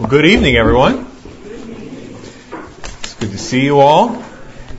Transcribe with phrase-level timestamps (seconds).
[0.00, 1.06] Well, good evening, everyone.
[2.54, 4.24] It's good to see you all.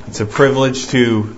[0.08, 1.38] It's a privilege to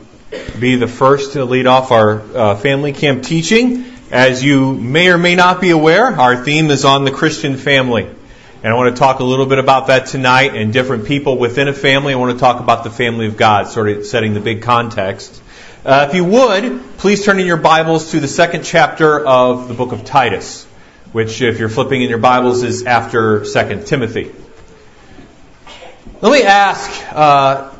[0.58, 3.84] be the first to lead off our uh, family camp teaching.
[4.10, 8.04] As you may or may not be aware, our theme is on the Christian family.
[8.04, 11.68] And I want to talk a little bit about that tonight and different people within
[11.68, 12.14] a family.
[12.14, 15.44] I want to talk about the family of God, sort of setting the big context.
[15.84, 19.74] Uh, if you would, please turn in your Bibles to the second chapter of the
[19.74, 20.68] book of Titus
[21.14, 24.32] which, if you're flipping in your Bibles, is after 2 Timothy.
[26.22, 27.72] Let me ask uh,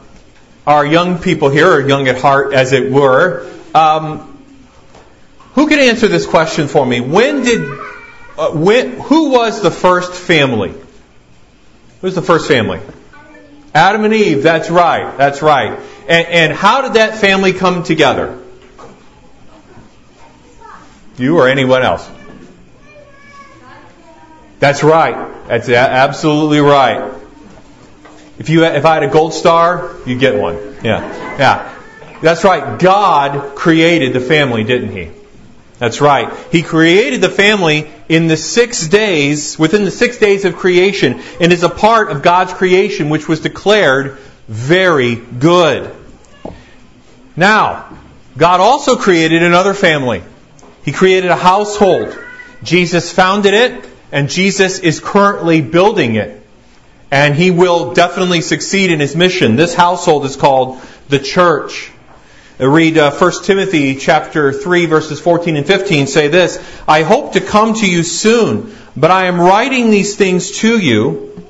[0.66, 4.30] our young people here, or young at heart, as it were, um,
[5.56, 7.02] who can answer this question for me?
[7.02, 7.62] When did,
[8.38, 10.70] uh, when, who was the first family?
[10.70, 12.82] Who was the first family?
[13.74, 14.44] Adam and Eve.
[14.44, 15.18] That's right.
[15.18, 15.80] That's right.
[16.08, 18.40] And, and how did that family come together?
[21.18, 22.08] You or anyone else?
[24.64, 25.46] That's right.
[25.50, 27.14] That's absolutely right.
[28.40, 30.56] If you if I had a gold star, you'd get one.
[30.82, 31.02] Yeah.
[31.38, 31.80] Yeah.
[32.22, 32.80] That's right.
[32.80, 35.12] God created the family, didn't he?
[35.80, 36.32] That's right.
[36.50, 41.52] He created the family in the six days, within the six days of creation, and
[41.52, 45.94] is a part of God's creation, which was declared very good.
[47.36, 47.90] Now,
[48.38, 50.24] God also created another family.
[50.86, 52.18] He created a household.
[52.64, 56.40] Jesus founded it, and Jesus is currently building it.
[57.10, 59.56] And he will definitely succeed in his mission.
[59.56, 61.92] This household is called the church.
[62.60, 67.34] I read uh, 1 Timothy chapter 3 verses 14 and 15 say this, I hope
[67.34, 71.44] to come to you soon, but I am writing these things to you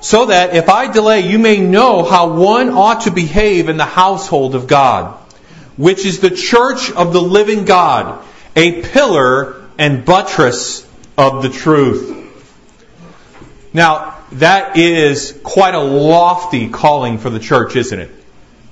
[0.00, 3.84] so that if I delay, you may know how one ought to behave in the
[3.84, 5.18] household of God,
[5.76, 8.24] which is the church of the living God,
[8.56, 10.87] a pillar and buttress
[11.18, 12.14] of the truth.
[13.74, 18.10] Now, that is quite a lofty calling for the church, isn't it?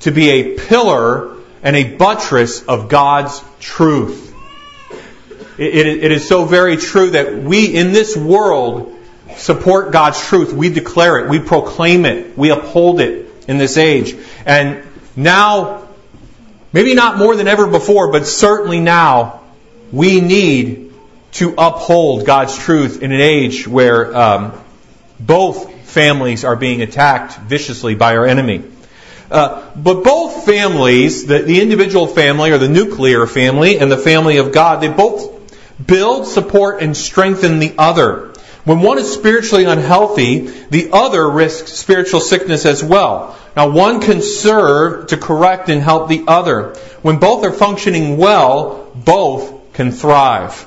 [0.01, 4.33] To be a pillar and a buttress of God's truth.
[5.59, 8.97] It, it, it is so very true that we in this world
[9.37, 10.53] support God's truth.
[10.53, 11.29] We declare it.
[11.29, 12.39] We proclaim it.
[12.39, 14.15] We uphold it in this age.
[14.45, 14.85] And
[15.17, 15.89] now,
[16.73, 19.41] maybe not more than ever before, but certainly now,
[19.91, 20.86] we need
[21.37, 24.65] to uphold God's truth in an age where um,
[25.21, 28.65] both families are being attacked viciously by our enemy.
[29.31, 34.37] Uh, but both families, the, the individual family or the nuclear family and the family
[34.39, 35.37] of God, they both
[35.85, 38.33] build, support, and strengthen the other.
[38.65, 43.37] When one is spiritually unhealthy, the other risks spiritual sickness as well.
[43.55, 46.75] Now, one can serve to correct and help the other.
[47.03, 50.67] When both are functioning well, both can thrive.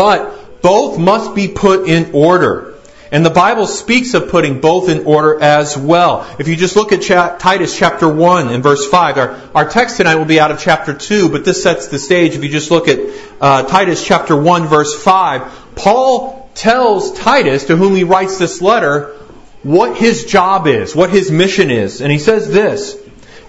[0.00, 2.72] But both must be put in order.
[3.12, 6.26] And the Bible speaks of putting both in order as well.
[6.38, 7.02] If you just look at
[7.38, 10.94] Titus chapter 1 and verse 5, our, our text tonight will be out of chapter
[10.94, 12.34] 2, but this sets the stage.
[12.34, 12.98] If you just look at
[13.42, 19.14] uh, Titus chapter 1 verse 5, Paul tells Titus, to whom he writes this letter,
[19.62, 22.00] what his job is, what his mission is.
[22.00, 22.96] And he says this,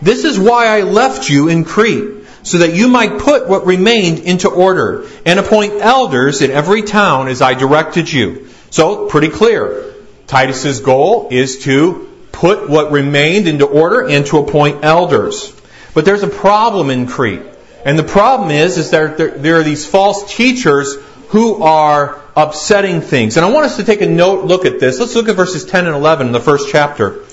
[0.01, 4.19] This is why I left you in Crete so that you might put what remained
[4.19, 8.47] into order and appoint elders in every town as I directed you.
[8.69, 9.93] So, pretty clear.
[10.27, 15.53] Titus's goal is to put what remained into order and to appoint elders.
[15.93, 17.41] But there's a problem in Crete.
[17.83, 20.95] And the problem is, is that there, are these false teachers
[21.29, 23.37] who are upsetting things.
[23.37, 24.99] And I want us to take a note look at this.
[24.99, 27.23] Let's look at verses 10 and 11 in the first chapter.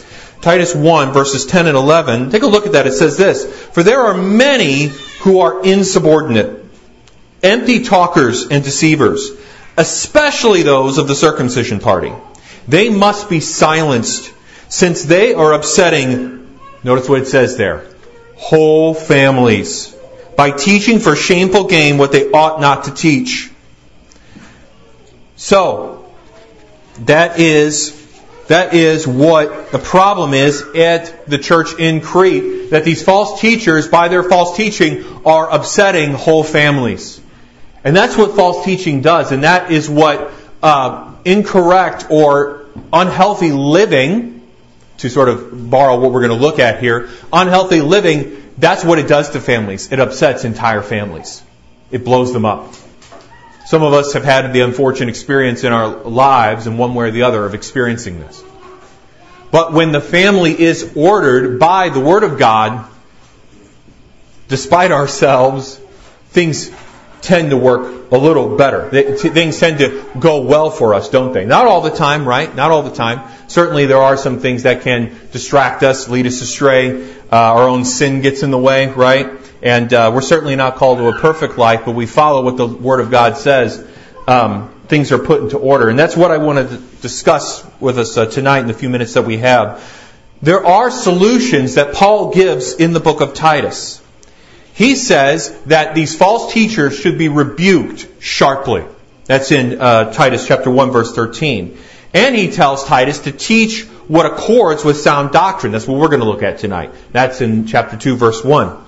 [0.40, 2.30] Titus 1 verses 10 and 11.
[2.30, 2.86] Take a look at that.
[2.86, 4.86] It says this, For there are many
[5.20, 6.64] who are insubordinate,
[7.42, 9.30] empty talkers and deceivers,
[9.76, 12.12] especially those of the circumcision party.
[12.66, 14.32] They must be silenced
[14.68, 17.86] since they are upsetting, notice what it says there,
[18.36, 19.94] whole families
[20.38, 23.50] by teaching for shameful gain what they ought not to teach.
[25.34, 26.14] So,
[27.00, 27.90] that is
[28.48, 33.88] that is what the problem is at the church in Crete, that these false teachers,
[33.88, 37.20] by their false teaching, are upsetting whole families.
[37.84, 44.42] And that's what false teaching does, and that is what uh, incorrect or unhealthy living,
[44.98, 48.98] to sort of borrow what we're going to look at here, unhealthy living, that's what
[48.98, 49.92] it does to families.
[49.92, 51.42] It upsets entire families.
[51.90, 52.74] It blows them up.
[53.68, 57.10] Some of us have had the unfortunate experience in our lives, in one way or
[57.10, 58.42] the other, of experiencing this.
[59.50, 62.88] But when the family is ordered by the Word of God,
[64.48, 65.78] despite ourselves,
[66.28, 66.70] things
[67.20, 68.88] tend to work a little better.
[69.18, 71.44] Things tend to go well for us, don't they?
[71.44, 72.56] Not all the time, right?
[72.56, 73.20] Not all the time.
[73.48, 77.12] Certainly there are some things that can distract us, lead us astray.
[77.30, 79.30] Uh, our own sin gets in the way, right?
[79.62, 82.66] And uh, we're certainly not called to a perfect life, but we follow what the
[82.66, 83.84] Word of God says.
[84.26, 85.88] Um, things are put into order.
[85.88, 89.14] And that's what I want to discuss with us uh, tonight in the few minutes
[89.14, 89.82] that we have.
[90.40, 94.02] There are solutions that Paul gives in the book of Titus.
[94.74, 98.84] He says that these false teachers should be rebuked sharply.
[99.24, 101.78] That's in uh, Titus chapter 1 verse 13.
[102.14, 105.72] And he tells Titus to teach what accords with sound doctrine.
[105.72, 106.94] That's what we're going to look at tonight.
[107.12, 108.87] That's in chapter 2 verse 1.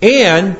[0.00, 0.56] And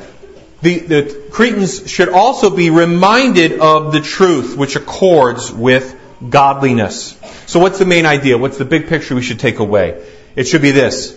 [0.62, 5.94] the, the Cretans should also be reminded of the truth which accords with
[6.28, 7.18] godliness.
[7.46, 8.36] So what's the main idea?
[8.36, 10.04] What's the big picture we should take away?
[10.34, 11.16] It should be this.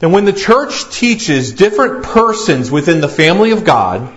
[0.00, 4.12] Then when the church teaches different persons within the family of God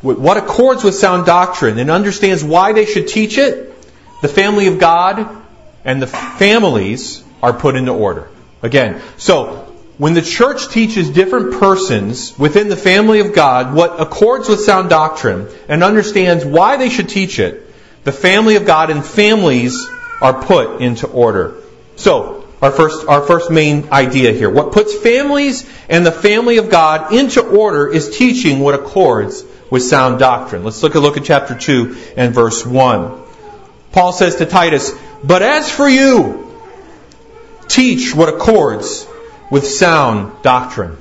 [0.00, 3.74] what accords with sound doctrine and understands why they should teach it,
[4.22, 5.28] the family of God
[5.84, 8.28] and the families are put into order.
[8.62, 9.67] Again, so
[9.98, 14.90] when the church teaches different persons within the family of God what accords with sound
[14.90, 17.64] doctrine and understands why they should teach it,
[18.04, 19.88] the family of God and families
[20.20, 21.60] are put into order.
[21.96, 24.50] So, our first, our first main idea here.
[24.50, 29.82] What puts families and the family of God into order is teaching what accords with
[29.82, 30.62] sound doctrine.
[30.64, 33.20] Let's look a look at chapter 2 and verse 1.
[33.90, 34.92] Paul says to Titus,
[35.24, 36.56] But as for you,
[37.68, 39.07] teach what accords
[39.50, 40.96] with sound doctrine.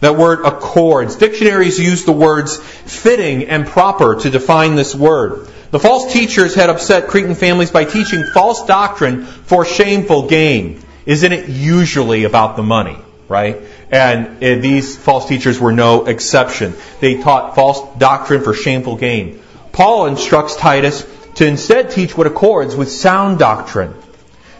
[0.00, 1.16] That word accords.
[1.16, 5.48] Dictionaries use the words fitting and proper to define this word.
[5.70, 10.80] The false teachers had upset Cretan families by teaching false doctrine for shameful gain.
[11.04, 12.96] Isn't it usually about the money,
[13.28, 13.60] right?
[13.90, 16.74] And uh, these false teachers were no exception.
[17.00, 19.42] They taught false doctrine for shameful gain.
[19.72, 21.06] Paul instructs Titus
[21.36, 23.94] to instead teach what accords with sound doctrine,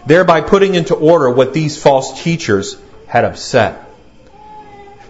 [0.09, 2.77] thereby putting into order what these false teachers
[3.07, 3.85] had upset.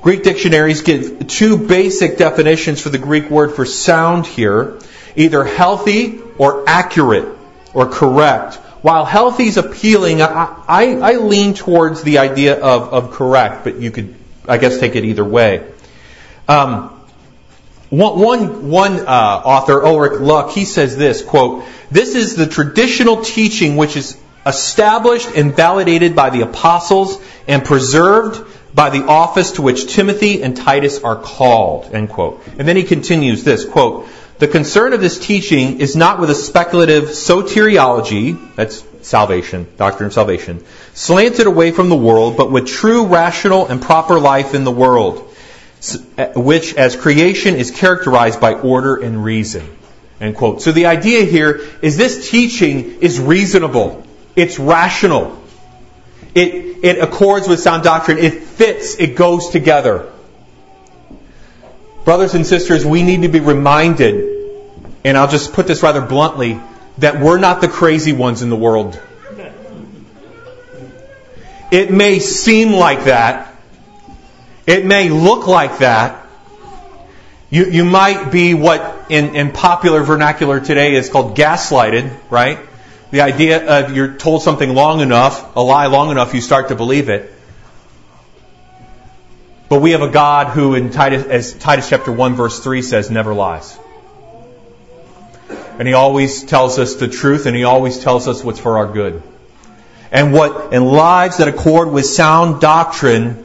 [0.02, 4.78] Greek dictionaries give two basic definitions for the Greek word for sound here
[5.16, 7.28] either healthy or accurate
[7.74, 8.54] or correct.
[8.82, 13.76] While healthy is appealing, I, I, I lean towards the idea of, of correct, but
[13.76, 14.14] you could,
[14.46, 15.66] I guess, take it either way.
[16.46, 16.90] Um,
[17.90, 23.22] one, one, one uh, author, Ulrich Luck, he says this, quote, This is the traditional
[23.22, 24.16] teaching which is
[24.48, 30.56] established and validated by the apostles and preserved by the office to which Timothy and
[30.56, 32.42] Titus are called, end quote.
[32.58, 34.08] And then he continues this, quote,
[34.38, 40.12] the concern of this teaching is not with a speculative soteriology, that's salvation, doctrine of
[40.12, 40.64] salvation,
[40.94, 45.34] slanted away from the world, but with true rational and proper life in the world,
[46.16, 49.76] eh, which as creation is characterized by order and reason.
[50.20, 50.62] End quote.
[50.62, 54.04] So the idea here is this teaching is reasonable.
[54.38, 55.36] It's rational.
[56.32, 58.18] It, it accords with sound doctrine.
[58.18, 58.94] It fits.
[58.94, 60.12] It goes together.
[62.04, 64.14] Brothers and sisters, we need to be reminded,
[65.04, 66.60] and I'll just put this rather bluntly,
[66.98, 69.00] that we're not the crazy ones in the world.
[71.72, 73.52] It may seem like that.
[74.68, 76.24] It may look like that.
[77.50, 82.67] You, you might be what in, in popular vernacular today is called gaslighted, right?
[83.10, 86.74] The idea of you're told something long enough, a lie long enough, you start to
[86.74, 87.32] believe it.
[89.70, 93.10] But we have a God who, in Titus, as Titus chapter 1 verse 3 says,
[93.10, 93.78] never lies.
[95.78, 98.92] And he always tells us the truth and he always tells us what's for our
[98.92, 99.22] good.
[100.10, 103.44] And what, and lives that accord with sound doctrine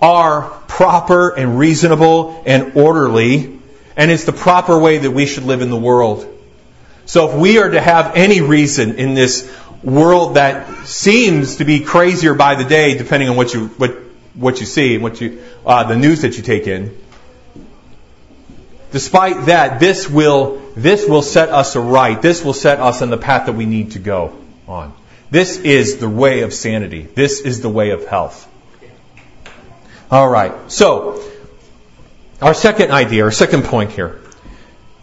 [0.00, 3.58] are proper and reasonable and orderly.
[3.96, 6.39] And it's the proper way that we should live in the world.
[7.10, 9.52] So if we are to have any reason in this
[9.82, 13.96] world that seems to be crazier by the day, depending on what you, what
[14.34, 16.96] what you see, and what you, uh, the news that you take in.
[18.92, 22.22] Despite that, this will, this will set us aright.
[22.22, 24.32] This will set us on the path that we need to go
[24.68, 24.94] on.
[25.32, 27.02] This is the way of sanity.
[27.02, 28.46] This is the way of health.
[30.12, 30.70] All right.
[30.70, 31.28] So,
[32.40, 34.20] our second idea, our second point here.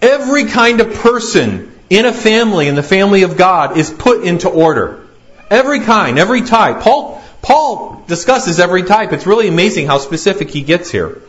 [0.01, 4.49] Every kind of person in a family, in the family of God, is put into
[4.49, 5.05] order.
[5.49, 6.81] Every kind, every type.
[6.81, 9.13] Paul, Paul discusses every type.
[9.13, 11.21] It's really amazing how specific he gets here.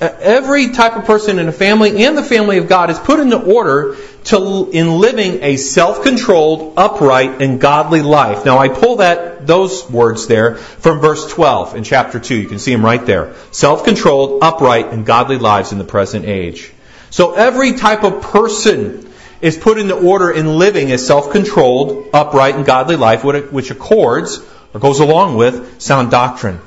[0.00, 3.20] Uh, every type of person in a family and the family of God is put
[3.20, 8.44] into order to, in living a self-controlled, upright, and godly life.
[8.44, 12.34] Now I pull that those words there from verse 12 in chapter 2.
[12.34, 13.34] You can see them right there.
[13.52, 16.72] Self-controlled, upright, and godly lives in the present age.
[17.10, 19.11] So every type of person
[19.42, 24.40] is put into order in living a self-controlled, upright, and godly life, which accords
[24.72, 26.60] or goes along with sound doctrine.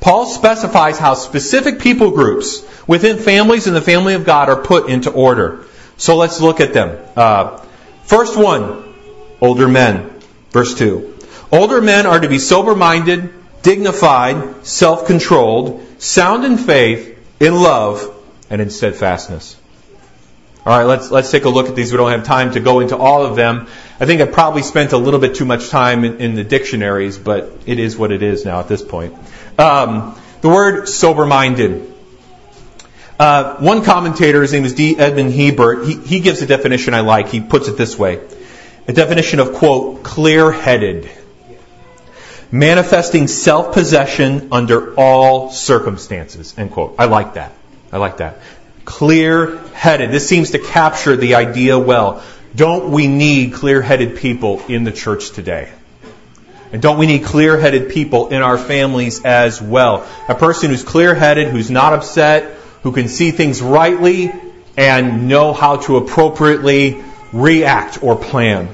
[0.00, 4.88] Paul specifies how specific people groups within families and the family of God are put
[4.88, 5.64] into order.
[5.96, 6.98] So let's look at them.
[7.14, 7.58] Uh,
[8.04, 8.94] first one,
[9.40, 10.10] older men.
[10.50, 11.18] Verse 2.
[11.52, 18.16] Older men are to be sober minded, dignified, self controlled, sound in faith, in love,
[18.48, 19.59] and in steadfastness.
[20.70, 21.90] All right, let's, let's take a look at these.
[21.90, 23.66] We don't have time to go into all of them.
[23.98, 27.18] I think I probably spent a little bit too much time in, in the dictionaries,
[27.18, 29.16] but it is what it is now at this point.
[29.58, 31.92] Um, the word sober minded.
[33.18, 34.96] Uh, one commentator, his name is D.
[34.96, 37.30] Edmond Hiebert, he, he gives a definition I like.
[37.30, 38.20] He puts it this way
[38.86, 41.10] a definition of, quote, clear headed,
[42.52, 46.94] manifesting self possession under all circumstances, end quote.
[46.96, 47.54] I like that.
[47.92, 48.38] I like that.
[48.84, 50.10] Clear headed.
[50.10, 52.22] This seems to capture the idea well.
[52.54, 55.70] Don't we need clear headed people in the church today?
[56.72, 60.06] And don't we need clear headed people in our families as well?
[60.28, 64.32] A person who's clear headed, who's not upset, who can see things rightly
[64.76, 68.68] and know how to appropriately react or plan.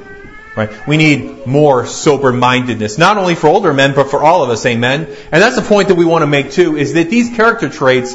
[0.56, 0.70] Right?
[0.88, 4.64] We need more sober mindedness, not only for older men, but for all of us,
[4.64, 5.06] amen?
[5.30, 8.14] And that's the point that we want to make too, is that these character traits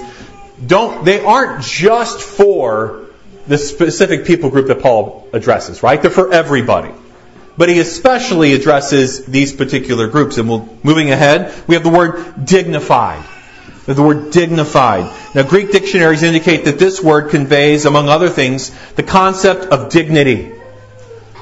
[0.65, 3.07] don't, they aren't just for
[3.47, 6.01] the specific people group that Paul addresses, right?
[6.01, 6.91] They're for everybody.
[7.57, 10.37] But he especially addresses these particular groups.
[10.37, 13.23] And we'll, moving ahead, we have the word dignified.
[13.85, 15.11] The word dignified.
[15.35, 20.53] Now, Greek dictionaries indicate that this word conveys, among other things, the concept of dignity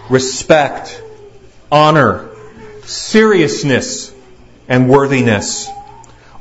[0.10, 1.02] respect,
[1.72, 2.30] honor,
[2.84, 4.14] seriousness,
[4.68, 5.70] and worthiness.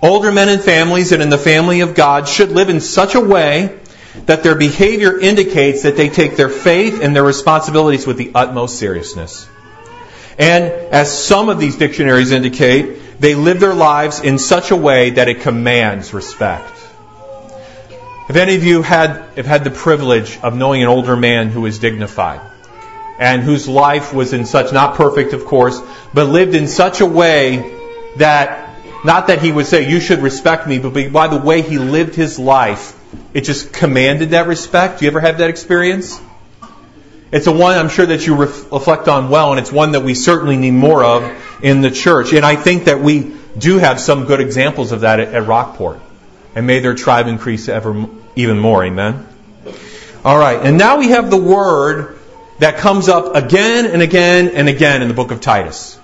[0.00, 3.20] Older men and families and in the family of God should live in such a
[3.20, 3.78] way
[4.26, 8.78] that their behavior indicates that they take their faith and their responsibilities with the utmost
[8.78, 9.48] seriousness.
[10.38, 15.10] And as some of these dictionaries indicate, they live their lives in such a way
[15.10, 16.72] that it commands respect.
[18.28, 21.66] If any of you had, have had the privilege of knowing an older man who
[21.66, 22.40] is dignified,
[23.18, 25.80] and whose life was in such, not perfect of course,
[26.14, 27.74] but lived in such a way
[28.16, 28.67] that,
[29.04, 32.14] not that he would say, you should respect me, but by the way he lived
[32.14, 32.98] his life,
[33.32, 34.98] it just commanded that respect.
[34.98, 36.20] Do you ever have that experience?
[37.30, 40.14] It's a one I'm sure that you reflect on well, and it's one that we
[40.14, 42.32] certainly need more of in the church.
[42.32, 46.00] And I think that we do have some good examples of that at, at Rockport.
[46.54, 48.84] And may their tribe increase ever even more.
[48.84, 49.26] Amen.
[50.24, 52.18] All right, and now we have the word
[52.58, 55.96] that comes up again and again and again in the book of Titus.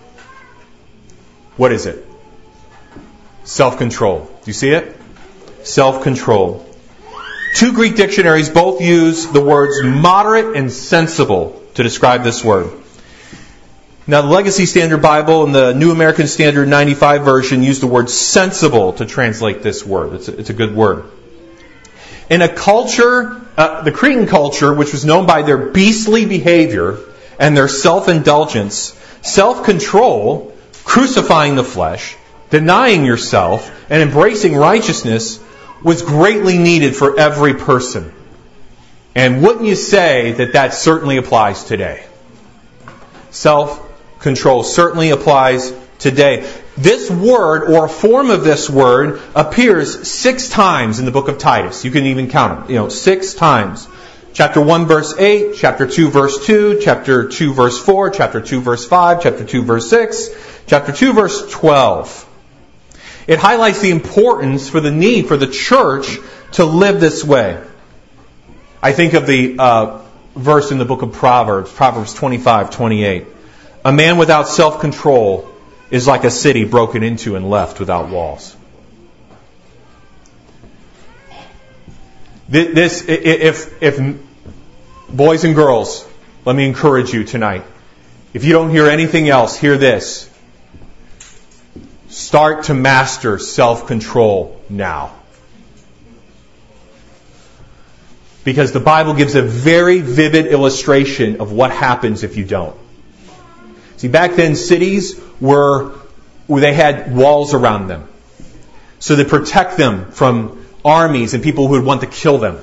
[1.56, 2.06] What is it?
[3.44, 4.20] Self control.
[4.20, 4.96] Do you see it?
[5.62, 6.66] Self control.
[7.54, 12.72] Two Greek dictionaries both use the words moderate and sensible to describe this word.
[14.06, 18.10] Now, the Legacy Standard Bible and the New American Standard 95 version use the word
[18.10, 20.14] sensible to translate this word.
[20.14, 21.04] It's a, it's a good word.
[22.28, 26.98] In a culture, uh, the Cretan culture, which was known by their beastly behavior
[27.38, 32.16] and their self-indulgence, self-control, crucifying the flesh,
[32.54, 35.40] denying yourself, and embracing righteousness
[35.82, 38.12] was greatly needed for every person.
[39.16, 42.06] And wouldn't you say that that certainly applies today?
[43.30, 46.48] Self-control certainly applies today.
[46.76, 51.38] This word, or a form of this word, appears six times in the book of
[51.38, 51.84] Titus.
[51.84, 52.70] You can even count them.
[52.70, 53.88] You know, six times.
[54.32, 58.86] Chapter 1 verse 8, chapter 2 verse 2, chapter 2 verse 4, chapter 2 verse
[58.86, 60.30] 5, chapter 2 verse 6,
[60.66, 62.30] chapter 2 verse 12.
[63.26, 66.18] It highlights the importance for the need for the church
[66.52, 67.62] to live this way.
[68.82, 70.02] I think of the uh,
[70.36, 73.26] verse in the book of Proverbs, Proverbs 25, 28.
[73.84, 75.50] A man without self-control
[75.90, 78.56] is like a city broken into and left without walls.
[82.48, 84.18] This, if, if,
[85.08, 86.06] boys and girls,
[86.44, 87.64] let me encourage you tonight.
[88.34, 90.30] If you don't hear anything else, hear this.
[92.14, 95.16] Start to master self-control now.
[98.44, 102.76] Because the Bible gives a very vivid illustration of what happens if you don't.
[103.96, 105.96] See, back then cities were,
[106.46, 108.08] they had walls around them.
[109.00, 112.60] So to protect them from armies and people who would want to kill them.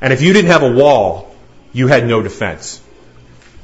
[0.00, 1.34] And if you didn't have a wall,
[1.72, 2.80] you had no defense.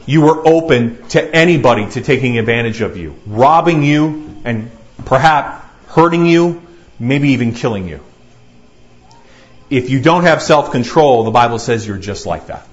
[0.07, 4.71] You were open to anybody to taking advantage of you, robbing you, and
[5.05, 6.63] perhaps hurting you,
[6.99, 8.01] maybe even killing you.
[9.69, 12.67] If you don't have self control, the Bible says you're just like that.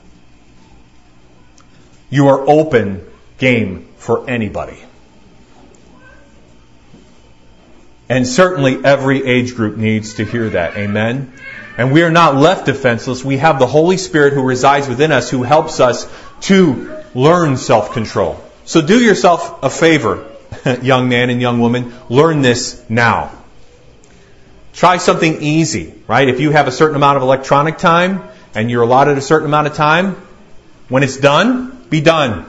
[2.12, 3.04] You are open
[3.40, 4.78] game for anybody.
[8.10, 10.78] And certainly every age group needs to hear that.
[10.78, 11.34] Amen.
[11.78, 13.26] And we are not left defenseless.
[13.26, 16.08] We have the Holy Spirit who resides within us who helps us
[16.42, 18.44] to learn self control.
[18.66, 20.30] So do yourself a favor,
[20.82, 21.94] young man and young woman.
[22.10, 23.32] Learn this now.
[24.74, 26.28] Try something easy, right?
[26.28, 28.24] If you have a certain amount of electronic time
[28.56, 30.16] and you're allotted a certain amount of time,
[30.90, 32.46] when it's done, be done.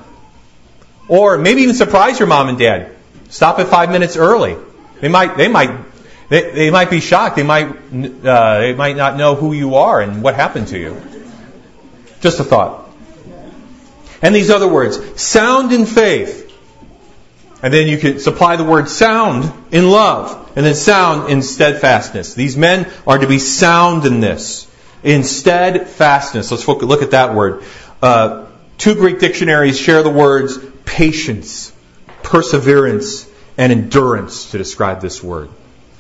[1.09, 2.95] Or maybe even surprise your mom and dad.
[3.29, 4.57] Stop at five minutes early.
[5.01, 5.71] They might, they might,
[6.29, 7.37] they, they might be shocked.
[7.37, 11.01] They might, uh, they might not know who you are and what happened to you.
[12.21, 12.84] Just a thought.
[14.25, 16.51] And these other words, sound in faith.
[17.63, 20.53] And then you could supply the word sound in love.
[20.57, 22.33] And then sound in steadfastness.
[22.33, 24.67] These men are to be sound in this.
[25.03, 26.51] In steadfastness.
[26.51, 27.65] Let's look at that word.
[28.01, 28.47] Uh,
[28.79, 31.71] two Greek dictionaries share the words patience,
[32.23, 33.29] perseverance,
[33.59, 35.51] and endurance to describe this word.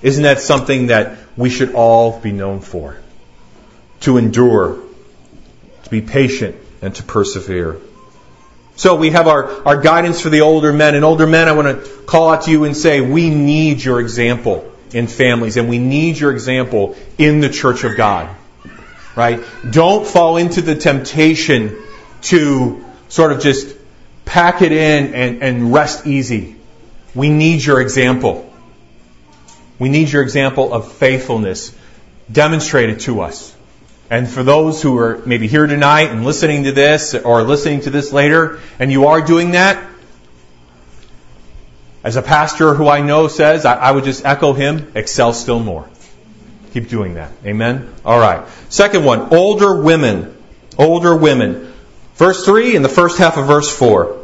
[0.00, 2.96] Isn't that something that we should all be known for?
[4.00, 4.82] To endure,
[5.82, 7.80] to be patient, and to persevere.
[8.76, 10.94] So we have our, our guidance for the older men.
[10.94, 14.00] And older men, I want to call out to you and say, we need your
[14.00, 18.34] example in families, and we need your example in the church of God.
[19.16, 19.40] Right?
[19.68, 21.76] Don't fall into the temptation
[22.22, 23.76] to sort of just
[24.24, 26.56] pack it in and, and rest easy.
[27.14, 28.52] We need your example.
[29.78, 31.76] We need your example of faithfulness
[32.30, 33.53] demonstrated to us.
[34.10, 37.90] And for those who are maybe here tonight and listening to this or listening to
[37.90, 39.82] this later, and you are doing that,
[42.02, 45.58] as a pastor who I know says, I, I would just echo him, excel still
[45.58, 45.88] more.
[46.74, 47.32] Keep doing that.
[47.46, 47.92] Amen?
[48.04, 48.46] All right.
[48.68, 50.36] Second one, older women.
[50.76, 51.72] Older women.
[52.16, 54.20] Verse 3 and the first half of verse 4.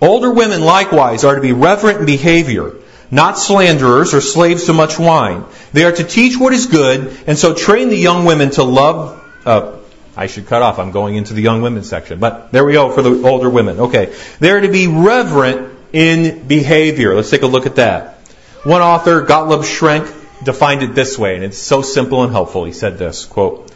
[0.00, 2.74] Older women likewise are to be reverent in behavior,
[3.10, 5.44] not slanderers or slaves to much wine.
[5.72, 9.24] They are to teach what is good, and so train the young women to love.
[9.44, 9.76] Uh,
[10.16, 10.78] I should cut off.
[10.78, 12.18] I'm going into the young women section.
[12.18, 13.78] But there we go for the older women.
[13.80, 14.12] Okay.
[14.40, 17.14] They're to be reverent in behavior.
[17.14, 18.16] Let's take a look at that.
[18.64, 20.12] One author, Gottlob Schrenk,
[20.44, 22.64] defined it this way, and it's so simple and helpful.
[22.64, 23.72] He said this, quote,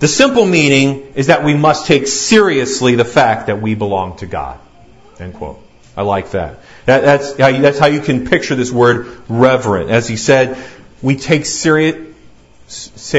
[0.00, 4.26] The simple meaning is that we must take seriously the fact that we belong to
[4.26, 4.58] God.
[5.20, 5.63] End quote.
[5.96, 6.58] I like that.
[6.86, 9.90] that that's, how you, that's how you can picture this word reverent.
[9.90, 10.58] As he said,
[11.02, 11.48] we take, take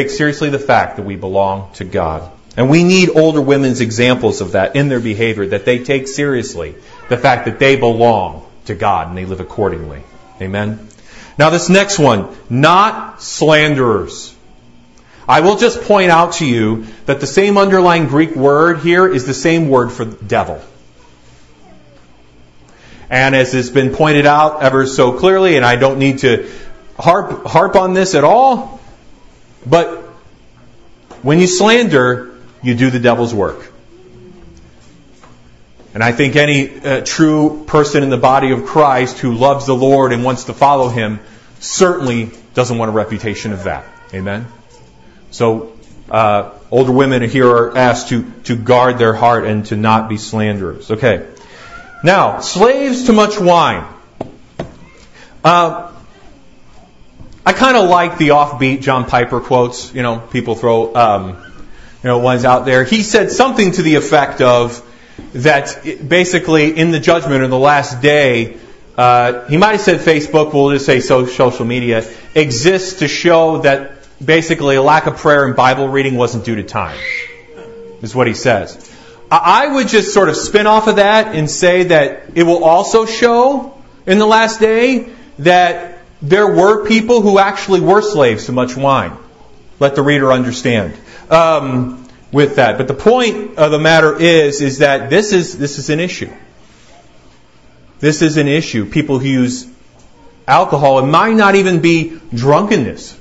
[0.10, 2.32] seriously the fact that we belong to God.
[2.58, 6.76] And we need older women's examples of that in their behavior, that they take seriously
[7.10, 10.04] the fact that they belong to God and they live accordingly.
[10.42, 10.88] Amen?
[11.38, 14.34] Now, this next one, not slanderers.
[15.28, 19.26] I will just point out to you that the same underlying Greek word here is
[19.26, 20.62] the same word for devil.
[23.10, 26.52] And as has been pointed out ever so clearly, and I don't need to
[26.98, 28.80] harp, harp on this at all,
[29.66, 30.04] but
[31.22, 33.72] when you slander, you do the devil's work.
[35.94, 39.76] And I think any uh, true person in the body of Christ who loves the
[39.76, 41.20] Lord and wants to follow him
[41.60, 43.86] certainly doesn't want a reputation of that.
[44.14, 44.46] Amen?
[45.32, 45.78] So,
[46.10, 50.18] uh, older women here are asked to, to guard their heart and to not be
[50.18, 50.92] slanderers.
[50.92, 51.28] Okay.
[52.06, 53.84] Now, slaves to much wine.
[55.44, 55.92] Uh,
[57.44, 59.92] I kind of like the offbeat John Piper quotes.
[59.92, 62.84] You know, people throw, um, you know, ones out there.
[62.84, 64.84] He said something to the effect of
[65.34, 68.58] that basically in the judgment or the last day,
[68.96, 73.94] uh, he might have said Facebook, we'll just say social media, exists to show that
[74.24, 77.00] basically a lack of prayer and Bible reading wasn't due to time,
[78.04, 78.95] is what he says.
[79.32, 83.06] I would just sort of spin off of that and say that it will also
[83.06, 85.10] show in the last day
[85.40, 89.18] that there were people who actually were slaves to much wine.
[89.80, 90.98] Let the reader understand
[91.30, 92.78] um, with that.
[92.78, 96.32] But the point of the matter is, is that this is this is an issue.
[98.00, 98.90] This is an issue.
[98.90, 99.68] People who use
[100.48, 103.18] alcohol, it might not even be drunkenness,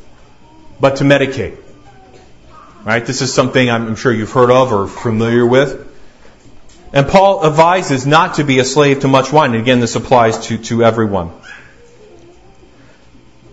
[0.80, 1.56] but to medicate.
[2.84, 3.04] Right?
[3.04, 5.90] This is something I'm sure you've heard of or familiar with.
[6.94, 9.50] And Paul advises not to be a slave to much wine.
[9.50, 11.32] And again, this applies to, to everyone.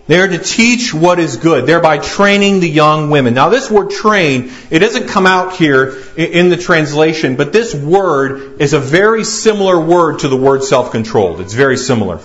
[0.06, 3.34] They are to teach what is good, thereby training the young women.
[3.34, 8.60] Now, this word train, it doesn't come out here in the translation, but this word
[8.60, 11.40] is a very similar word to the word self-controlled.
[11.40, 12.20] It's very similar.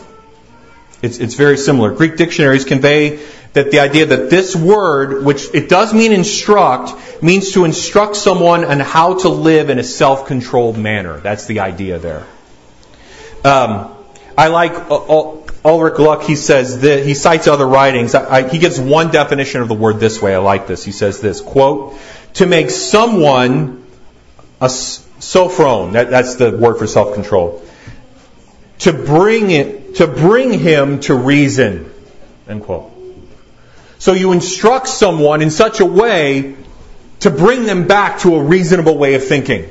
[1.01, 1.93] It's, it's very similar.
[1.93, 3.19] Greek dictionaries convey
[3.58, 8.63] that the idea that this word, which it does mean instruct, means to instruct someone
[8.63, 11.20] on how to live in a self-controlled manner.
[11.20, 12.24] That's the idea there.
[13.43, 13.96] Um,
[14.38, 14.74] I like
[15.65, 16.22] Ulrich Luck.
[16.22, 18.13] He says that he cites other writings.
[18.13, 20.36] I, I, he gives one definition of the word this way.
[20.36, 20.84] I like this.
[20.84, 21.98] He says this quote:
[22.36, 23.84] "To make someone
[24.62, 25.93] a sophron.
[25.93, 27.63] That, that's the word for self-control.
[28.80, 31.91] To bring it, to bring him to reason."
[32.48, 32.97] End quote.
[34.00, 36.56] So you instruct someone in such a way
[37.22, 39.70] to bring them back to a reasonable way of thinking.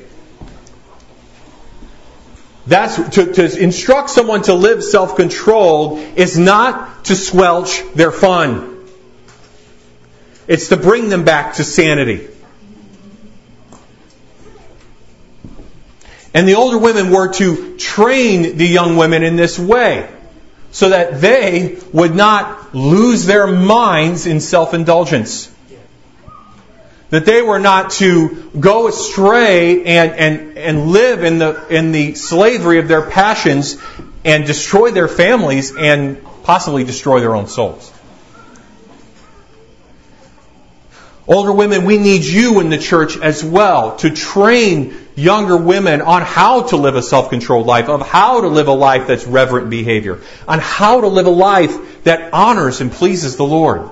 [2.66, 8.84] That's to, to instruct someone to live self-controlled is not to squelch their fun.
[10.48, 12.26] It's to bring them back to sanity.
[16.34, 20.15] And the older women were to train the young women in this way
[20.76, 25.50] so that they would not lose their minds in self-indulgence
[27.08, 32.14] that they were not to go astray and, and, and live in the, in the
[32.14, 33.80] slavery of their passions
[34.22, 37.90] and destroy their families and possibly destroy their own souls.
[41.28, 46.22] Older women, we need you in the church as well to train younger women on
[46.22, 50.20] how to live a self-controlled life, of how to live a life that's reverent behavior,
[50.46, 53.90] on how to live a life that honors and pleases the Lord.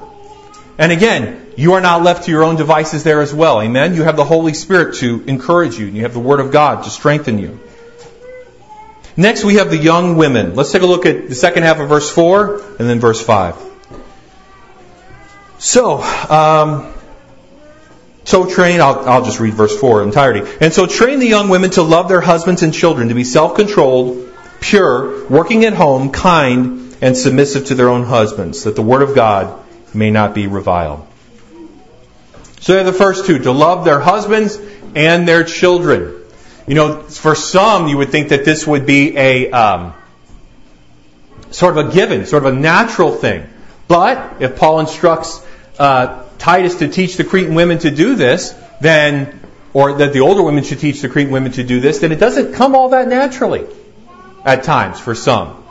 [0.79, 3.61] And again, you are not left to your own devices there as well.
[3.61, 3.95] Amen?
[3.95, 6.85] You have the Holy Spirit to encourage you, and you have the Word of God
[6.85, 7.59] to strengthen you.
[9.17, 10.55] Next, we have the young women.
[10.55, 13.57] Let's take a look at the second half of verse 4 and then verse 5.
[15.59, 16.94] So, um,
[18.25, 20.51] so train, I'll, I'll just read verse 4 entirety.
[20.61, 24.33] And so train the young women to love their husbands and children, to be self-controlled,
[24.61, 29.15] pure, working at home, kind, and submissive to their own husbands, that the word of
[29.15, 31.07] God may not be reviled.
[32.61, 34.59] So they're the first two, to love their husbands
[34.95, 36.23] and their children.
[36.67, 39.93] You know, for some, you would think that this would be a um,
[41.51, 43.47] sort of a given, sort of a natural thing.
[43.87, 45.45] But if Paul instructs
[45.79, 49.41] uh, Titus to teach the Cretan women to do this, then,
[49.73, 52.21] or that the older women should teach the Cretan women to do this, then it
[52.21, 53.67] doesn't come all that naturally
[54.45, 55.65] at times for some.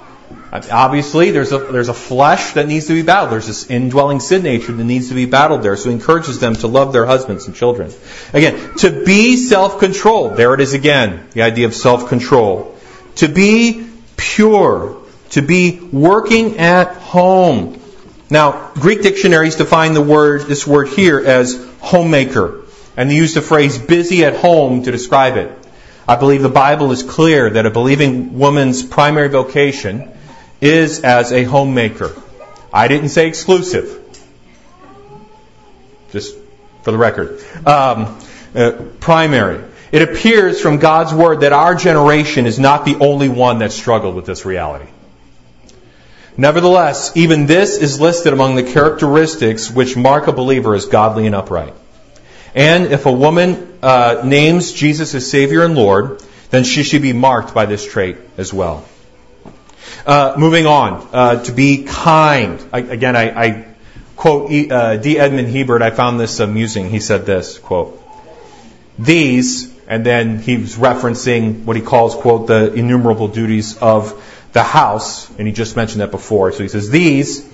[0.72, 3.32] Obviously, there's a, there's a flesh that needs to be battled.
[3.32, 5.76] There's this indwelling sin nature that needs to be battled there.
[5.76, 7.92] So he encourages them to love their husbands and children.
[8.34, 10.38] Again, to be self-controlled.
[10.38, 12.78] There it is again, the idea of self-control.
[13.16, 15.02] To be pure.
[15.32, 17.80] To be working at home.
[18.30, 22.62] Now, Greek dictionaries define the word, this word here as homemaker.
[22.96, 25.52] And they use the phrase busy at home to describe it.
[26.08, 30.12] I believe the Bible is clear that a believing woman's primary vocation
[30.62, 32.14] is as a homemaker.
[32.72, 34.00] I didn't say exclusive.
[36.12, 36.36] Just
[36.84, 37.42] for the record.
[37.66, 38.20] Um,
[38.56, 39.64] uh, primary.
[39.92, 44.16] It appears from God's Word that our generation is not the only one that struggled
[44.16, 44.90] with this reality.
[46.36, 51.36] Nevertheless, even this is listed among the characteristics which mark a believer as godly and
[51.36, 51.74] upright.
[52.56, 57.14] And if a woman uh, names Jesus as Savior and Lord, then she should be
[57.14, 58.86] marked by this trait as well.
[60.06, 62.64] Uh, moving on, uh, to be kind.
[62.74, 63.66] I, again, I, I
[64.16, 65.20] quote uh, D.
[65.20, 65.82] Edmond Hiebert.
[65.82, 66.90] I found this amusing.
[66.90, 68.02] He said this quote:
[69.00, 74.14] "These," and then he's referencing what he calls quote the innumerable duties of
[74.54, 76.52] the house, and he just mentioned that before.
[76.52, 77.50] So he says these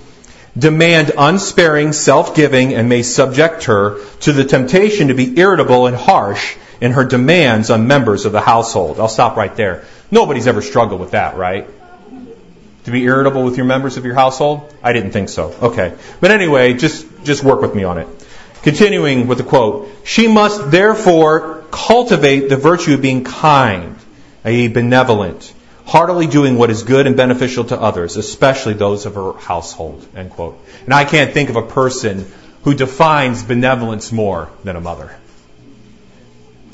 [0.56, 6.56] demand unsparing self-giving and may subject her to the temptation to be irritable and harsh
[6.80, 9.00] in her demands on members of the household.
[9.00, 9.84] I'll stop right there.
[10.10, 11.68] Nobody's ever struggled with that, right?
[12.84, 14.74] To be irritable with your members of your household?
[14.82, 15.54] I didn't think so.
[15.62, 15.94] Okay.
[16.20, 18.08] But anyway, just, just work with me on it.
[18.62, 23.96] Continuing with the quote, she must therefore cultivate the virtue of being kind,
[24.44, 24.68] i.e.
[24.68, 25.52] benevolent,
[25.90, 30.30] heartily doing what is good and beneficial to others, especially those of her household, end
[30.30, 30.56] quote.
[30.84, 32.30] And I can't think of a person
[32.62, 35.12] who defines benevolence more than a mother.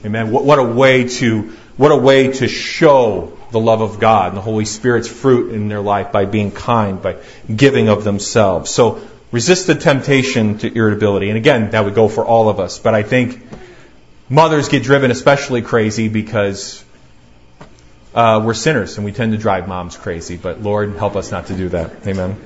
[0.05, 0.31] Amen.
[0.33, 1.45] What, what a way to,
[1.79, 5.69] what a way to show the love of God and the Holy Spirit's fruit in
[5.69, 7.17] their life by being kind, by
[7.55, 8.71] giving of themselves.
[8.71, 9.01] So
[9.33, 11.31] resist the temptation to irritability.
[11.31, 12.79] And again, that would go for all of us.
[12.79, 13.43] But I think
[14.29, 16.85] mothers get driven especially crazy because
[18.17, 20.37] uh, we're sinners and we tend to drive moms crazy.
[20.37, 22.07] But Lord, help us not to do that.
[22.07, 22.37] Amen.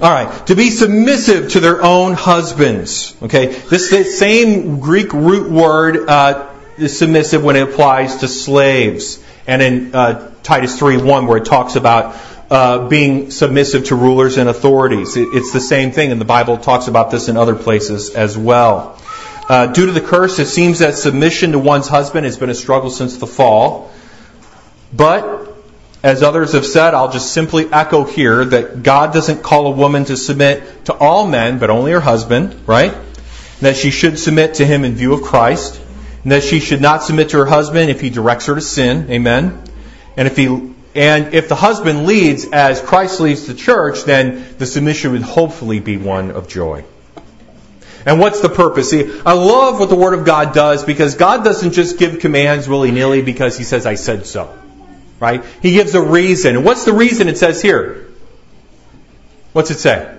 [0.00, 3.16] All right, to be submissive to their own husbands.
[3.22, 9.22] Okay, this, this same Greek root word uh, is submissive when it applies to slaves,
[9.46, 12.16] and in uh, Titus three one where it talks about
[12.50, 15.16] uh, being submissive to rulers and authorities.
[15.16, 18.36] It, it's the same thing, and the Bible talks about this in other places as
[18.36, 18.98] well.
[19.48, 22.54] Uh, due to the curse, it seems that submission to one's husband has been a
[22.54, 23.90] struggle since the fall.
[24.92, 25.54] But
[26.02, 30.06] as others have said, I'll just simply echo here that God doesn't call a woman
[30.06, 32.94] to submit to all men, but only her husband, right?
[33.60, 35.80] That she should submit to him in view of Christ.
[36.22, 39.10] And that she should not submit to her husband if he directs her to sin.
[39.10, 39.62] Amen.
[40.16, 44.66] And if he and if the husband leads as Christ leads the church, then the
[44.66, 46.84] submission would hopefully be one of joy.
[48.04, 48.90] And what's the purpose?
[48.90, 52.66] See, I love what the Word of God does because God doesn't just give commands
[52.68, 54.52] willy nilly because He says, I said so.
[55.20, 55.44] Right?
[55.62, 56.56] He gives a reason.
[56.56, 58.08] And what's the reason it says here?
[59.52, 60.16] What's it say?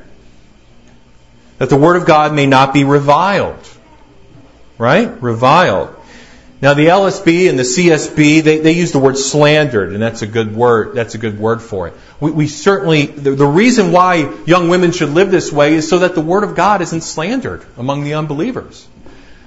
[1.57, 3.67] That the Word of God may not be reviled.
[4.77, 5.21] Right?
[5.21, 5.95] Reviled.
[6.61, 10.27] Now the LSB and the CSB, they, they use the word slandered, and that's a
[10.27, 11.95] good word, that's a good word for it.
[12.19, 15.99] We, we certainly, the, the reason why young women should live this way is so
[15.99, 18.87] that the Word of God isn't slandered among the unbelievers.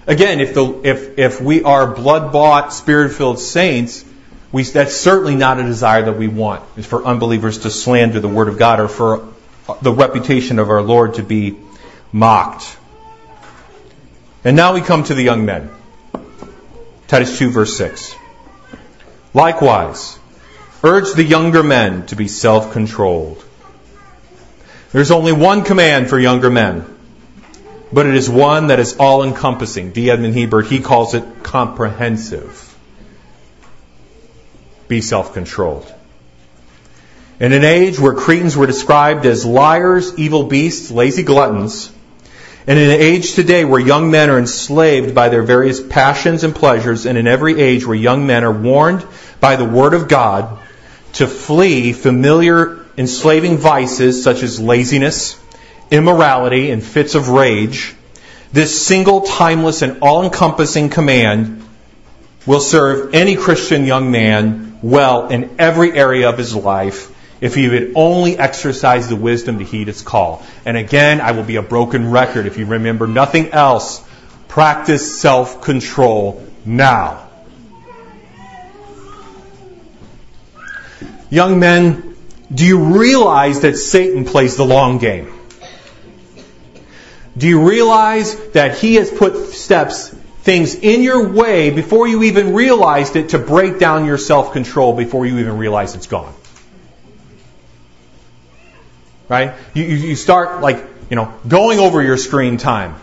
[0.09, 4.05] Again, if, the, if, if we are blood-bought, spirit-filled saints,
[4.55, 8.29] we, that's certainly not a desire that we want, is for unbelievers to slander the
[8.29, 9.29] Word of God or for
[9.83, 11.57] the reputation of our Lord to be
[12.13, 12.77] mocked.
[14.45, 15.71] And now we come to the young men.
[17.09, 18.15] Titus 2 verse 6.
[19.35, 20.21] Likewise,
[20.85, 23.45] urge the younger men to be self-controlled.
[24.93, 26.85] There's only one command for younger men,
[27.93, 29.91] but it is one that is all-encompassing.
[29.91, 30.13] D.
[30.13, 32.71] Edmond Hiebert, he calls it comprehensive
[34.89, 35.93] be self-controlled.
[37.41, 41.91] In an age where Cretans were described as liars, evil beasts, lazy gluttons,
[42.67, 46.55] and in an age today where young men are enslaved by their various passions and
[46.55, 49.05] pleasures, and in every age where young men are warned
[49.41, 50.59] by the Word of God
[51.15, 55.39] to flee familiar enslaving vices such as laziness,
[55.91, 57.95] immorality, and fits of rage,
[58.53, 61.63] this single, timeless, and all encompassing command
[62.47, 67.69] will serve any Christian young man well in every area of his life if he
[67.69, 70.43] would only exercise the wisdom to heed its call.
[70.65, 74.05] And again, I will be a broken record if you remember nothing else.
[74.49, 77.29] Practice self control now.
[81.31, 82.17] Young men,
[82.53, 85.33] do you realize that Satan plays the long game?
[87.37, 92.53] Do you realize that he has put steps things in your way before you even
[92.53, 96.35] realized it to break down your self control before you even realize it's gone.
[99.27, 99.55] Right?
[99.73, 102.97] You, you start like, you know, going over your screen time.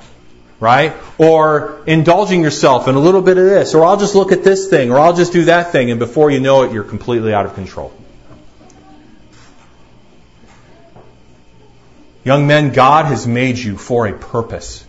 [0.59, 0.93] Right?
[1.17, 4.67] Or indulging yourself in a little bit of this, or I'll just look at this
[4.67, 7.47] thing, or I'll just do that thing, and before you know it, you're completely out
[7.47, 7.91] of control.
[12.23, 14.85] Young men, God has made you for a purpose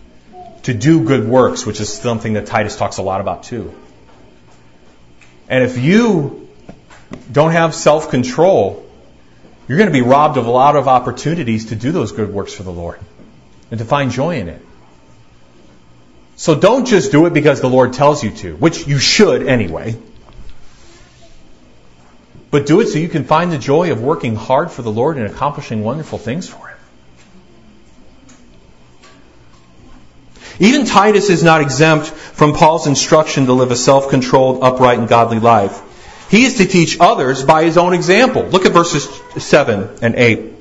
[0.62, 3.75] to do good works, which is something that Titus talks a lot about too.
[5.48, 6.48] And if you
[7.31, 8.88] don't have self control,
[9.68, 12.53] you're going to be robbed of a lot of opportunities to do those good works
[12.55, 13.01] for the Lord
[13.70, 14.64] and to find joy in it.
[16.37, 19.96] So don't just do it because the Lord tells you to, which you should anyway.
[22.51, 25.16] But do it so you can find the joy of working hard for the Lord
[25.16, 26.72] and accomplishing wonderful things for Him.
[30.59, 35.41] Even Titus is not exempt from Paul's instruction to live a self-controlled, upright, and godly
[35.41, 35.81] life.
[36.31, 38.43] He is to teach others by his own example.
[38.45, 40.53] Look at verses 7 and 8.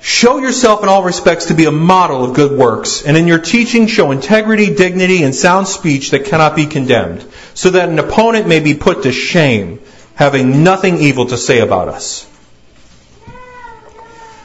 [0.00, 3.40] Show yourself in all respects to be a model of good works, and in your
[3.40, 8.46] teaching show integrity, dignity, and sound speech that cannot be condemned, so that an opponent
[8.46, 9.80] may be put to shame,
[10.14, 12.24] having nothing evil to say about us.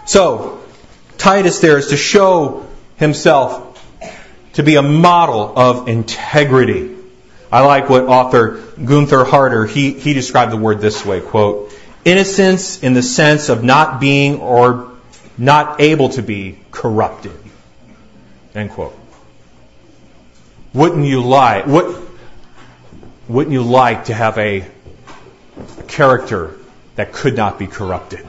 [0.08, 0.62] So,
[1.20, 2.66] Titus there is to show
[3.02, 3.68] himself
[4.54, 6.96] to be a model of integrity.
[7.52, 11.74] I like what author Gunther Harder, he, he described the word this way, quote,
[12.06, 14.92] innocence in the sense of not being or
[15.38, 17.38] not able to be corrupted.
[18.54, 18.96] End quote.
[20.74, 22.02] Wouldn't you like, what,
[23.28, 24.64] wouldn't you like to have a,
[25.80, 26.56] a character
[26.96, 28.26] that could not be corrupted?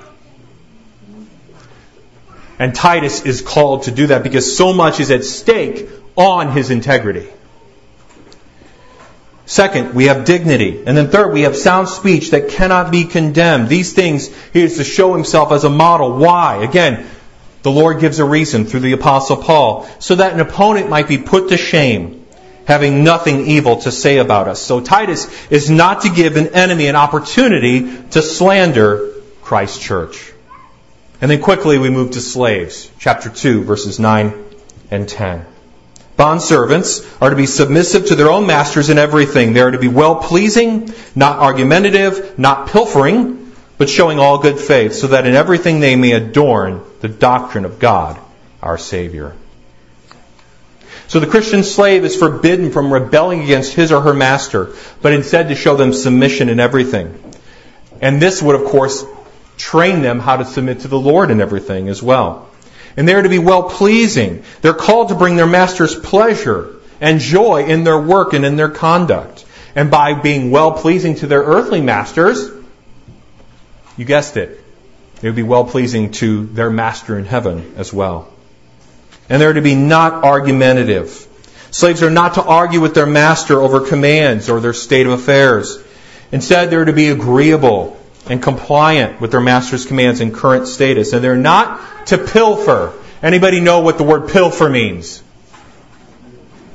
[2.63, 6.71] And Titus is called to do that because so much is at stake on his
[6.71, 7.29] integrity.
[9.47, 10.85] Second, we have dignity.
[10.87, 13.69] And then third, we have sound speech that cannot be condemned.
[13.69, 16.17] These things he is to show himself as a model.
[16.17, 16.63] Why?
[16.63, 17.05] Again,
[17.63, 21.19] the Lord gives a reason through the apostle Paul, so that an opponent might be
[21.19, 22.25] put to shame,
[22.69, 24.63] having nothing evil to say about us.
[24.63, 30.32] So Titus is not to give an enemy an opportunity to slander Christ's church.
[31.23, 34.35] And then quickly we move to slaves, chapter 2, verses 9
[34.91, 35.47] and 10.
[36.19, 39.53] Bondservants are to be submissive to their own masters in everything.
[39.53, 44.95] They are to be well pleasing, not argumentative, not pilfering, but showing all good faith,
[44.95, 48.19] so that in everything they may adorn the doctrine of God,
[48.61, 49.37] our Savior.
[51.07, 55.49] So the Christian slave is forbidden from rebelling against his or her master, but instead
[55.49, 57.17] to show them submission in everything.
[58.01, 59.05] And this would, of course,
[59.63, 62.49] train them how to submit to the Lord in everything as well.
[62.97, 64.43] And they're to be well pleasing.
[64.61, 68.69] They're called to bring their masters pleasure and joy in their work and in their
[68.69, 69.47] conduct.
[69.77, 72.51] And by being well pleasing to their earthly masters,
[73.97, 74.61] you guessed it,
[75.21, 78.29] they would be well pleasing to their master in heaven as well.
[79.29, 81.29] And they're to be not argumentative.
[81.71, 85.79] Slaves are not to argue with their master over commands or their state of affairs.
[86.33, 91.13] Instead, they're to be agreeable and compliant with their master's commands and current status.
[91.13, 92.93] And they're not to pilfer.
[93.23, 95.23] Anybody know what the word pilfer means?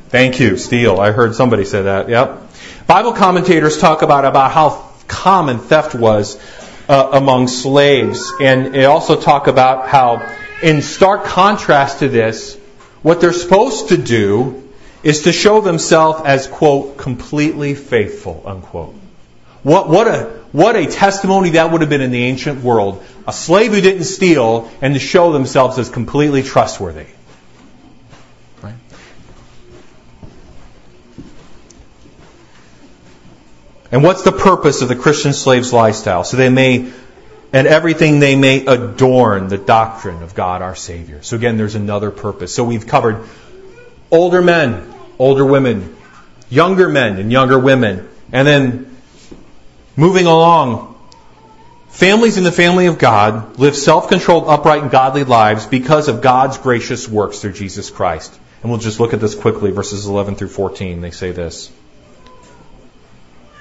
[0.09, 0.99] Thank you, steal.
[0.99, 2.09] I heard somebody say that.
[2.09, 2.43] Yep.
[2.87, 6.39] Bible commentators talk about, about how common theft was
[6.87, 8.31] uh, among slaves.
[8.39, 12.57] And they also talk about how, in stark contrast to this,
[13.01, 14.69] what they're supposed to do
[15.03, 18.95] is to show themselves as, quote, completely faithful, unquote.
[19.63, 23.05] What, what, a, what a testimony that would have been in the ancient world.
[23.27, 27.05] A slave who didn't steal and to show themselves as completely trustworthy.
[28.63, 28.73] Right?
[33.91, 36.23] And what's the purpose of the Christian slave's lifestyle?
[36.23, 36.91] So they may,
[37.53, 41.21] and everything they may adorn the doctrine of God our Savior.
[41.21, 42.55] So again, there's another purpose.
[42.55, 43.29] So we've covered
[44.09, 45.95] older men, older women,
[46.49, 48.86] younger men and younger women, and then
[49.99, 50.95] Moving along,
[51.89, 56.21] families in the family of God live self controlled, upright, and godly lives because of
[56.21, 58.39] God's gracious works through Jesus Christ.
[58.61, 61.01] And we'll just look at this quickly, verses 11 through 14.
[61.01, 61.71] They say this.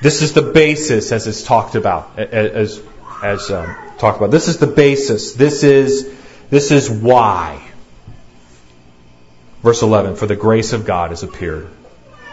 [0.02, 2.82] This is the basis, as it's talked about, as,
[3.22, 4.30] as um, talked about.
[4.30, 5.32] This is the basis.
[5.32, 6.14] This is,
[6.50, 7.66] this is why.
[9.62, 11.68] Verse 11, for the grace of God has appeared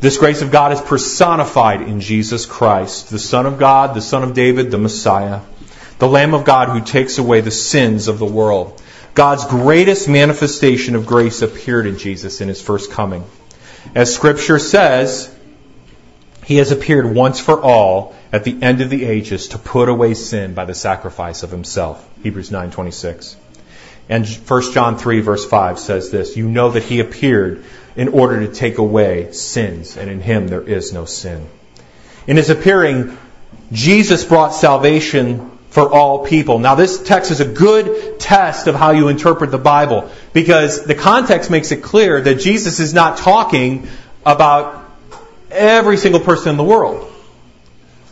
[0.00, 4.22] This grace of God is personified in Jesus Christ, the Son of God, the Son
[4.22, 5.40] of David, the Messiah,
[5.98, 8.80] the Lamb of God who takes away the sins of the world.
[9.14, 13.24] God's greatest manifestation of grace appeared in Jesus in his first coming.
[13.92, 15.34] As Scripture says,
[16.44, 20.14] he has appeared once for all at the end of the ages to put away
[20.14, 22.08] sin by the sacrifice of himself.
[22.22, 23.34] Hebrews 9:26.
[24.08, 27.64] And 1 John 3 verse 5 says this, you know that he appeared
[27.98, 31.44] in order to take away sins, and in him there is no sin.
[32.28, 33.18] In his appearing,
[33.72, 36.60] Jesus brought salvation for all people.
[36.60, 40.94] Now, this text is a good test of how you interpret the Bible because the
[40.94, 43.88] context makes it clear that Jesus is not talking
[44.24, 44.88] about
[45.50, 47.02] every single person in the world.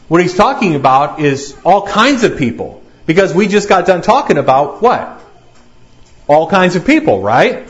[0.09, 4.37] What he's talking about is all kinds of people because we just got done talking
[4.37, 5.23] about what?
[6.27, 7.69] All kinds of people, right?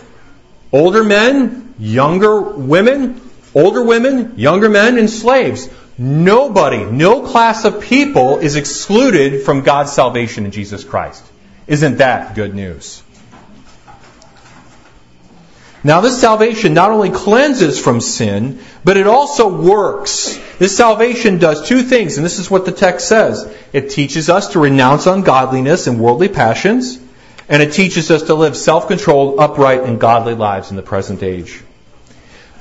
[0.72, 3.20] Older men, younger women,
[3.54, 5.68] older women, younger men, and slaves.
[5.98, 11.24] Nobody, no class of people is excluded from God's salvation in Jesus Christ.
[11.66, 13.02] Isn't that good news?
[15.86, 20.36] Now, this salvation not only cleanses from sin, but it also works.
[20.58, 23.48] This salvation does two things, and this is what the text says.
[23.72, 26.98] It teaches us to renounce ungodliness and worldly passions,
[27.48, 31.22] and it teaches us to live self controlled, upright, and godly lives in the present
[31.22, 31.62] age.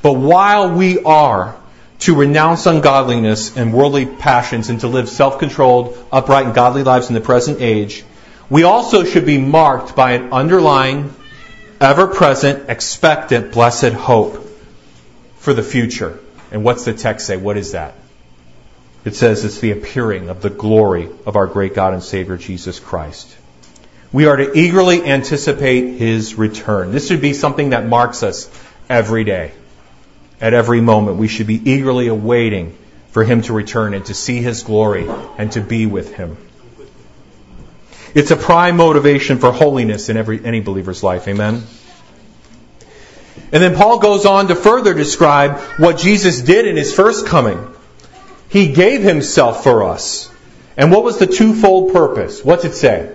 [0.05, 1.55] But while we are
[2.01, 7.09] to renounce ungodliness and worldly passions and to live self controlled, upright, and godly lives
[7.09, 8.03] in the present age,
[8.47, 11.11] we also should be marked by an underlying,
[11.81, 14.47] ever present, expectant, blessed hope
[15.37, 16.19] for the future.
[16.51, 17.37] And what's the text say?
[17.37, 17.95] What is that?
[19.05, 22.79] It says it's the appearing of the glory of our great God and Savior Jesus
[22.79, 23.35] Christ.
[24.11, 26.91] We are to eagerly anticipate His return.
[26.91, 28.51] This should be something that marks us
[28.87, 29.51] every day.
[30.41, 32.77] At every moment, we should be eagerly awaiting
[33.09, 35.07] for Him to return and to see His glory
[35.37, 36.37] and to be with Him.
[38.13, 41.27] It's a prime motivation for holiness in every, any believer's life.
[41.27, 41.63] Amen?
[43.51, 47.59] And then Paul goes on to further describe what Jesus did in His first coming.
[48.49, 50.31] He gave Himself for us.
[50.77, 52.43] And what was the twofold purpose?
[52.43, 53.13] What's it say?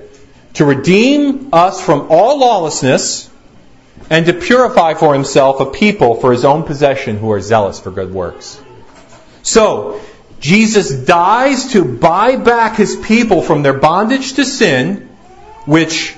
[0.54, 3.29] To redeem us from all lawlessness
[4.08, 7.90] and to purify for himself a people for his own possession who are zealous for
[7.90, 8.60] good works.
[9.42, 10.00] So,
[10.40, 15.08] Jesus dies to buy back his people from their bondage to sin,
[15.66, 16.14] which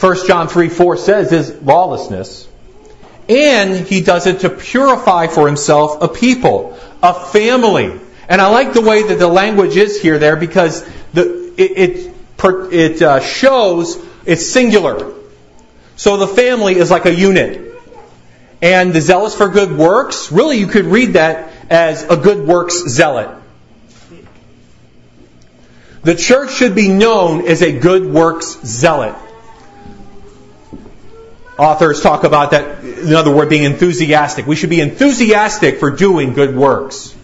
[0.00, 2.48] 1 John 3 4 says is lawlessness.
[3.28, 8.00] And he does it to purify for himself a people, a family.
[8.28, 12.12] And I like the way that the language is here there because the, it,
[12.42, 15.14] it, it uh, shows it's singular.
[16.00, 17.74] So the family is like a unit.
[18.62, 22.88] And the zealous for good works, really you could read that as a good works
[22.88, 23.28] zealot.
[26.02, 29.14] The church should be known as a good works zealot.
[31.58, 34.46] Authors talk about that, another word being enthusiastic.
[34.46, 37.14] We should be enthusiastic for doing good works.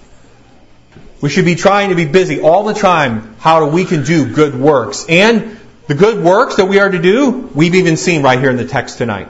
[1.22, 4.54] We should be trying to be busy all the time how we can do good
[4.54, 5.06] works.
[5.08, 5.56] And
[5.86, 8.66] the good works that we are to do, we've even seen right here in the
[8.66, 9.28] text tonight,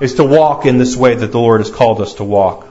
[0.00, 2.68] is to walk in this way that the Lord has called us to walk.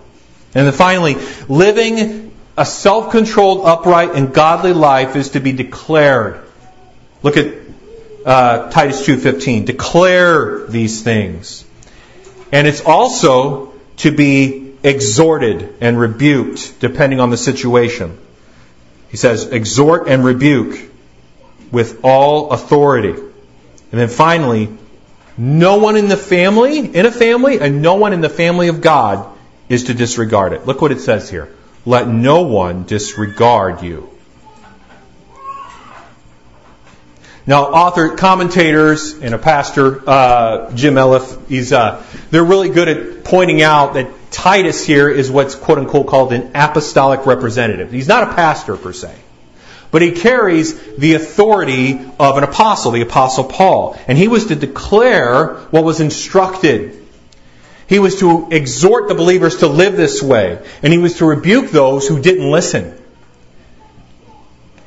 [0.54, 1.16] And then finally,
[1.50, 6.44] living a self-controlled, upright, and godly life is to be declared.
[7.24, 7.56] Look at
[8.26, 9.66] uh, Titus 2.15.
[9.66, 11.66] Declare these things.
[12.52, 18.18] And it's also to be exhorted and rebuked, depending on the situation.
[19.10, 20.78] He says, exhort and rebuke
[21.72, 23.10] with all authority.
[23.10, 24.70] And then finally,
[25.38, 28.82] no one in the family, in a family, and no one in the family of
[28.82, 29.34] God
[29.70, 30.66] is to disregard it.
[30.66, 31.54] Look what it says here.
[31.86, 34.10] Let no one disregard you.
[37.46, 43.24] Now, author, commentators, and a pastor, uh, Jim Elliff, he's uh, they're really good at
[43.24, 47.90] pointing out that Titus here is what's quote unquote called an apostolic representative.
[47.90, 49.16] He's not a pastor per se,
[49.92, 54.56] but he carries the authority of an apostle, the apostle Paul, and he was to
[54.56, 57.08] declare what was instructed
[57.88, 61.72] he was to exhort the believers to live this way, and he was to rebuke
[61.72, 62.94] those who didn't listen.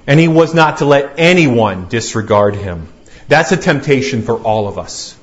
[0.06, 2.88] And he was not to let anyone disregard him.
[3.28, 5.16] That's a temptation for all of us.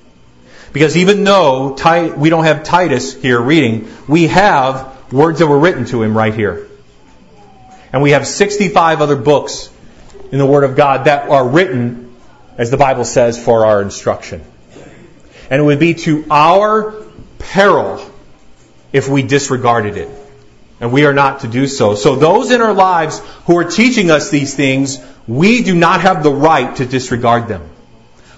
[0.74, 1.76] Because even though
[2.18, 6.34] we don't have Titus here reading, we have words that were written to him right
[6.34, 6.67] here.
[7.94, 9.70] And we have 65 other books
[10.32, 12.16] in the Word of God that are written,
[12.58, 14.44] as the Bible says, for our instruction.
[15.50, 17.04] And it would be to our
[17.40, 18.02] peril
[18.92, 20.10] if we disregarded it.
[20.80, 21.96] And we are not to do so.
[21.96, 26.24] So those in our lives who are teaching us these things, we do not have
[26.24, 27.70] the right to disregard them.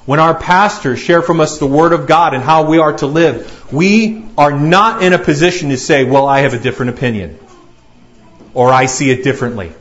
[0.06, 3.08] When our pastors share from us the Word of God and how we are to
[3.08, 7.38] live, we are not in a position to say, well, I have a different opinion.
[8.54, 9.72] Or I see it differently.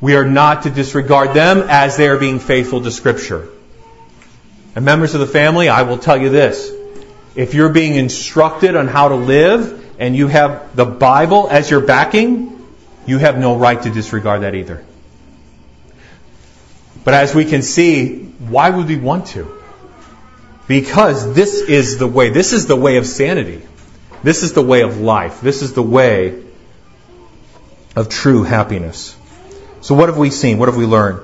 [0.00, 3.48] We are not to disregard them as they are being faithful to Scripture.
[4.74, 6.72] And members of the family, I will tell you this.
[7.34, 11.80] If you're being instructed on how to live and you have the Bible as your
[11.80, 12.66] backing,
[13.06, 14.84] you have no right to disregard that either.
[17.04, 19.62] But as we can see, why would we want to?
[20.68, 22.30] Because this is the way.
[22.30, 23.62] This is the way of sanity.
[24.22, 25.40] This is the way of life.
[25.40, 26.41] This is the way
[27.96, 29.16] of true happiness.
[29.80, 30.58] So what have we seen?
[30.58, 31.18] What have we learned?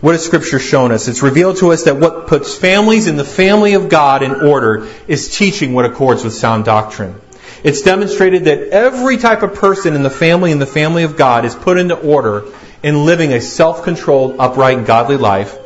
[0.00, 1.08] What has Scripture shown us?
[1.08, 4.86] It's revealed to us that what puts families in the family of God in order
[5.08, 7.18] is teaching what accords with sound doctrine.
[7.62, 11.46] It's demonstrated that every type of person in the family and the family of God
[11.46, 12.44] is put into order
[12.82, 15.56] in living a self-controlled, upright, and godly life.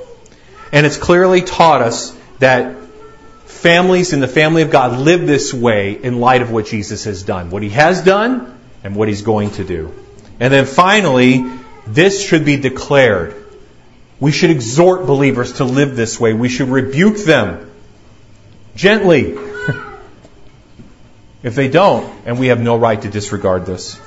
[0.71, 2.77] And it's clearly taught us that
[3.47, 7.25] families in the family of God live this way in light of what Jesus has
[7.25, 9.93] done, what he has done, and what he's going to do.
[10.41, 11.51] And then finally,
[11.87, 13.35] this should be declared
[14.21, 16.33] we should exhort believers to live this way.
[16.33, 17.71] We should rebuke them
[18.75, 19.37] gently
[21.43, 24.01] if they don't, and we have no right to disregard this.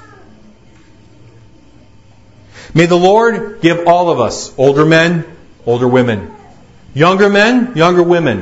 [2.74, 5.26] May the Lord give all of us, older men,
[5.66, 6.34] older women,
[6.94, 8.40] younger men, younger women.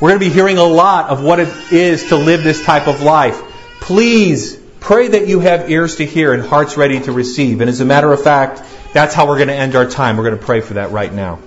[0.00, 2.88] We're going to be hearing a lot of what it is to live this type
[2.88, 3.40] of life.
[3.80, 7.60] Please Pray that you have ears to hear and hearts ready to receive.
[7.60, 8.62] And as a matter of fact,
[8.92, 10.16] that's how we're going to end our time.
[10.16, 11.38] We're going to pray for that right now.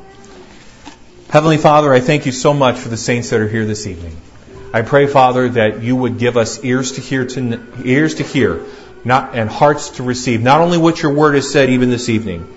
[1.29, 4.15] Heavenly Father, I thank you so much for the saints that are here this evening.
[4.73, 8.65] I pray, Father, that you would give us ears to hear, to, ears to hear,
[9.03, 10.41] not and hearts to receive.
[10.41, 12.47] Not only what your word has said, even this evening,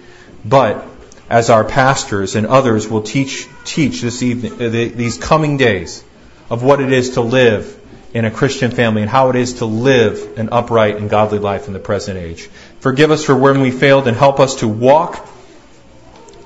[0.45, 0.87] but
[1.29, 6.05] as our pastors and others will teach teach this evening, uh, these coming days,
[6.51, 7.78] of what it is to live
[8.15, 11.67] in a Christian family and how it is to live an upright and godly life
[11.67, 12.49] in the present age.
[12.81, 15.29] Forgive us for when we failed and help us to walk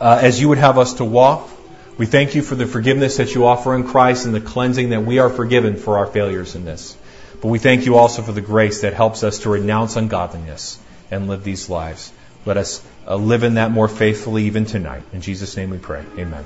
[0.00, 1.48] uh, as you would have us to walk.
[1.96, 5.04] We thank you for the forgiveness that you offer in Christ and the cleansing that
[5.04, 6.96] we are forgiven for our failures in this.
[7.40, 10.78] But we thank you also for the grace that helps us to renounce ungodliness
[11.10, 12.12] and live these lives.
[12.44, 15.02] Let us uh, live in that more faithfully even tonight.
[15.12, 16.04] In Jesus' name we pray.
[16.18, 16.44] Amen.